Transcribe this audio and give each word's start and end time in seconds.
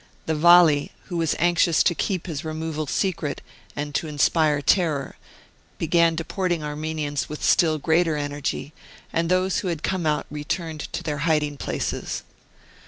The 0.25 0.33
Vali, 0.33 0.91
who 1.09 1.17
was 1.17 1.35
anxious 1.37 1.83
to 1.83 1.93
keep 1.93 2.25
his 2.25 2.43
removal 2.43 2.87
secret 2.87 3.39
and 3.75 3.93
to 3.93 4.07
inspire 4.07 4.59
terror, 4.59 5.15
began 5.77 6.15
deporting 6.15 6.63
Armenians 6.63 7.29
with 7.29 7.43
still 7.43 7.77
greater 7.77 8.17
energy, 8.17 8.73
and 9.13 9.29
those 9.29 9.59
who 9.59 9.67
had 9.67 9.83
come 9.83 10.07
out 10.07 10.25
returned 10.31 10.91
to 10.93 11.03
their 11.03 11.19
hiding 11.19 11.55
places. 11.57 12.23